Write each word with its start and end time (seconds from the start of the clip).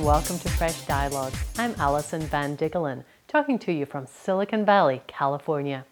and 0.00 0.06
welcome 0.06 0.38
to 0.38 0.48
Fresh 0.48 0.86
Dialogues. 0.86 1.38
I'm 1.58 1.74
Alison 1.76 2.22
Van 2.22 2.56
Diggelen, 2.56 3.04
talking 3.28 3.58
to 3.58 3.70
you 3.70 3.84
from 3.84 4.06
Silicon 4.06 4.64
Valley, 4.64 5.02
California. 5.06 5.84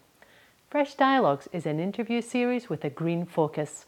Fresh 0.67 0.95
Dialogues 0.95 1.47
is 1.53 1.67
an 1.67 1.79
interview 1.79 2.19
series 2.19 2.69
with 2.69 2.83
a 2.83 2.89
green 2.89 3.23
focus. 3.27 3.85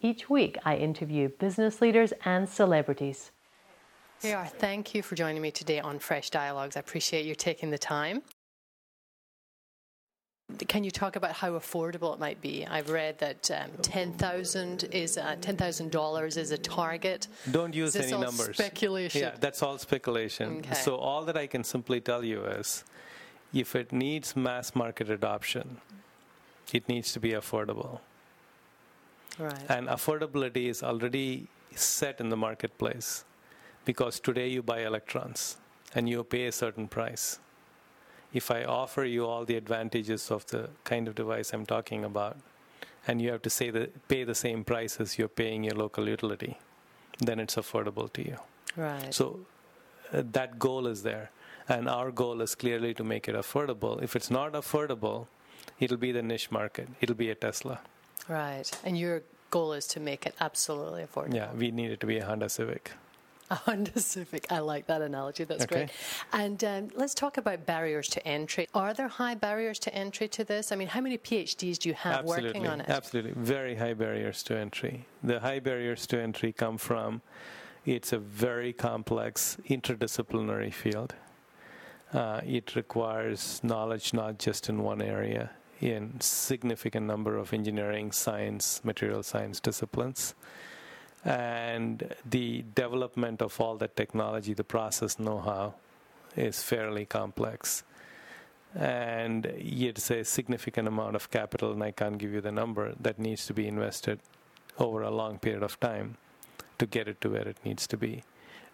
Each 0.00 0.28
week, 0.28 0.58
I 0.64 0.76
interview 0.76 1.28
business 1.28 1.80
leaders 1.80 2.12
and 2.24 2.48
celebrities. 2.48 3.30
KR, 4.20 4.48
thank 4.58 4.92
you 4.92 5.02
for 5.02 5.14
joining 5.14 5.40
me 5.40 5.52
today 5.52 5.78
on 5.78 6.00
Fresh 6.00 6.30
Dialogues. 6.30 6.76
I 6.76 6.80
appreciate 6.80 7.24
you 7.24 7.36
taking 7.36 7.70
the 7.70 7.78
time. 7.78 8.22
Can 10.68 10.84
you 10.84 10.90
talk 10.90 11.16
about 11.16 11.32
how 11.32 11.52
affordable 11.52 12.12
it 12.14 12.20
might 12.20 12.40
be? 12.40 12.66
I've 12.66 12.90
read 12.90 13.18
that 13.18 13.50
um, 13.50 13.70
ten 13.82 14.12
thousand 14.14 14.84
is 14.92 15.18
uh, 15.18 15.36
ten 15.40 15.56
thousand 15.56 15.90
dollars 15.90 16.36
is 16.36 16.50
a 16.50 16.58
target. 16.58 17.28
Don't 17.50 17.74
use 17.74 17.96
any 17.96 18.12
all 18.12 18.20
numbers. 18.20 18.56
speculation? 18.56 19.22
Yeah, 19.22 19.34
that's 19.40 19.62
all 19.62 19.78
speculation. 19.78 20.58
Okay. 20.58 20.74
So 20.74 20.96
all 20.96 21.24
that 21.24 21.36
I 21.36 21.46
can 21.46 21.64
simply 21.64 22.00
tell 22.00 22.24
you 22.24 22.44
is, 22.44 22.84
if 23.52 23.74
it 23.74 23.92
needs 23.92 24.36
mass 24.36 24.74
market 24.74 25.10
adoption, 25.10 25.78
it 26.72 26.88
needs 26.88 27.12
to 27.12 27.20
be 27.20 27.30
affordable. 27.30 28.00
Right. 29.38 29.64
And 29.68 29.88
affordability 29.88 30.68
is 30.68 30.82
already 30.82 31.48
set 31.74 32.20
in 32.20 32.28
the 32.28 32.36
marketplace 32.36 33.24
because 33.84 34.20
today 34.20 34.48
you 34.48 34.62
buy 34.62 34.80
electrons 34.80 35.56
and 35.94 36.08
you 36.08 36.22
pay 36.24 36.46
a 36.46 36.52
certain 36.52 36.88
price. 36.88 37.38
If 38.32 38.50
I 38.50 38.64
offer 38.64 39.04
you 39.04 39.26
all 39.26 39.44
the 39.44 39.56
advantages 39.56 40.30
of 40.30 40.46
the 40.46 40.70
kind 40.84 41.08
of 41.08 41.14
device 41.14 41.52
I'm 41.52 41.66
talking 41.66 42.04
about, 42.04 42.36
and 43.06 43.20
you 43.20 43.30
have 43.32 43.42
to 43.42 43.50
say 43.50 43.70
the, 43.70 43.90
pay 44.08 44.24
the 44.24 44.34
same 44.34 44.62
price 44.64 45.00
as 45.00 45.18
you're 45.18 45.28
paying 45.28 45.64
your 45.64 45.74
local 45.74 46.08
utility, 46.08 46.58
then 47.18 47.40
it's 47.40 47.56
affordable 47.56 48.12
to 48.12 48.22
you. 48.22 48.36
right. 48.76 49.12
So 49.12 49.40
uh, 50.12 50.22
that 50.32 50.58
goal 50.58 50.86
is 50.86 51.02
there. 51.02 51.30
And 51.68 51.88
our 51.88 52.10
goal 52.10 52.40
is 52.40 52.54
clearly 52.54 52.94
to 52.94 53.04
make 53.04 53.28
it 53.28 53.34
affordable. 53.34 54.02
If 54.02 54.16
it's 54.16 54.30
not 54.30 54.52
affordable, 54.52 55.26
it'll 55.78 55.96
be 55.96 56.12
the 56.12 56.22
niche 56.22 56.50
market. 56.50 56.88
It'll 57.00 57.14
be 57.16 57.30
a 57.30 57.34
Tesla. 57.34 57.80
right. 58.28 58.70
And 58.84 58.98
your 58.98 59.22
goal 59.50 59.72
is 59.72 59.86
to 59.88 60.00
make 60.00 60.26
it 60.26 60.34
absolutely 60.40 61.02
affordable. 61.04 61.34
Yeah, 61.34 61.52
we 61.52 61.70
need 61.70 61.90
it 61.90 62.00
to 62.00 62.06
be 62.06 62.18
a 62.18 62.26
Honda 62.26 62.48
Civic. 62.48 62.92
Honda 63.66 63.98
Civic. 63.98 64.50
I 64.50 64.60
like 64.60 64.86
that 64.86 65.02
analogy. 65.02 65.44
That's 65.44 65.64
Okay. 65.64 65.86
great. 65.86 65.90
And 66.32 66.62
um, 66.64 66.88
let's 66.94 67.14
talk 67.14 67.36
about 67.36 67.66
barriers 67.66 68.08
to 68.10 68.26
entry. 68.26 68.68
Are 68.74 68.94
there 68.94 69.08
high 69.08 69.34
barriers 69.34 69.78
to 69.80 69.94
entry 69.94 70.28
to 70.28 70.44
this? 70.44 70.70
I 70.70 70.76
mean, 70.76 70.88
how 70.88 71.00
many 71.00 71.18
PhDs 71.18 71.78
do 71.78 71.88
you 71.88 71.94
have 71.94 72.20
Absolutely. 72.20 72.48
working 72.48 72.66
on 72.68 72.80
it? 72.80 72.88
Absolutely. 72.88 73.32
Very 73.32 73.74
high 73.74 73.94
barriers 73.94 74.42
to 74.44 74.56
entry. 74.56 75.06
The 75.22 75.40
high 75.40 75.58
barriers 75.58 76.06
to 76.08 76.20
entry 76.20 76.52
come 76.52 76.78
from 76.78 77.22
it's 77.86 78.12
a 78.12 78.18
very 78.18 78.72
complex 78.72 79.56
interdisciplinary 79.68 80.72
field. 80.72 81.14
Uh, 82.12 82.40
it 82.44 82.76
requires 82.76 83.60
knowledge 83.62 84.12
not 84.12 84.38
just 84.38 84.68
in 84.68 84.82
one 84.82 85.00
area, 85.00 85.50
in 85.80 86.20
significant 86.20 87.06
number 87.06 87.38
of 87.38 87.54
engineering, 87.54 88.12
science, 88.12 88.80
material 88.84 89.22
science 89.22 89.60
disciplines. 89.60 90.34
And 91.24 92.14
the 92.24 92.64
development 92.74 93.42
of 93.42 93.60
all 93.60 93.76
that 93.76 93.96
technology, 93.96 94.54
the 94.54 94.64
process 94.64 95.18
know-how, 95.18 95.74
is 96.36 96.62
fairly 96.62 97.04
complex 97.04 97.82
and 98.74 99.46
it's 99.46 100.10
a 100.10 100.24
significant 100.24 100.86
amount 100.86 101.16
of 101.16 101.30
capital, 101.30 101.72
and 101.72 101.82
I 101.82 101.90
can't 101.90 102.18
give 102.18 102.32
you 102.32 102.40
the 102.40 102.52
number, 102.52 102.94
that 103.00 103.18
needs 103.18 103.46
to 103.46 103.54
be 103.54 103.66
invested 103.66 104.20
over 104.78 105.02
a 105.02 105.10
long 105.10 105.38
period 105.38 105.62
of 105.62 105.78
time 105.80 106.16
to 106.78 106.86
get 106.86 107.08
it 107.08 107.20
to 107.22 107.30
where 107.30 107.46
it 107.46 107.56
needs 107.64 107.86
to 107.88 107.96
be. 107.96 108.22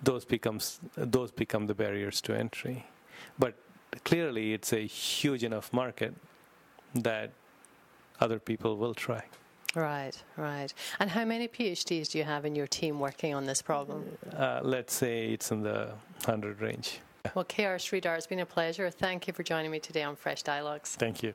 Those 0.02 0.24
becomes 0.24 0.80
those 0.96 1.30
become 1.30 1.66
the 1.66 1.74
barriers 1.74 2.20
to 2.22 2.34
entry. 2.34 2.86
But 3.38 3.54
clearly, 4.04 4.52
it's 4.52 4.72
a 4.72 4.86
huge 4.86 5.42
enough 5.42 5.72
market 5.72 6.14
that 6.94 7.30
other 8.20 8.38
people 8.38 8.76
will 8.76 8.94
try. 8.94 9.24
Right, 9.76 10.12
right. 10.38 10.72
And 10.98 11.10
how 11.10 11.26
many 11.26 11.48
PhDs 11.48 12.10
do 12.10 12.16
you 12.16 12.24
have 12.24 12.46
in 12.46 12.56
your 12.56 12.66
team 12.66 12.98
working 12.98 13.34
on 13.34 13.44
this 13.44 13.60
problem? 13.60 14.06
Uh, 14.34 14.60
let's 14.62 14.94
say 14.94 15.26
it's 15.26 15.50
in 15.50 15.62
the 15.62 15.90
hundred 16.24 16.62
range. 16.62 17.00
Well, 17.34 17.44
KR 17.44 17.76
Sridhar, 17.76 18.16
it's 18.16 18.26
been 18.26 18.40
a 18.40 18.46
pleasure. 18.46 18.88
Thank 18.88 19.26
you 19.26 19.34
for 19.34 19.42
joining 19.42 19.70
me 19.70 19.78
today 19.78 20.02
on 20.02 20.16
Fresh 20.16 20.44
Dialogues. 20.44 20.96
Thank 20.96 21.22
you. 21.22 21.34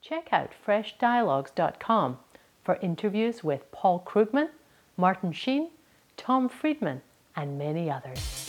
Check 0.00 0.28
out 0.32 0.52
freshdialogues.com 0.66 2.18
for 2.64 2.76
interviews 2.76 3.44
with 3.44 3.70
Paul 3.70 4.02
Krugman, 4.06 4.48
Martin 4.96 5.32
Sheen, 5.32 5.68
Tom 6.16 6.48
Friedman, 6.48 7.02
and 7.36 7.58
many 7.58 7.90
others. 7.90 8.39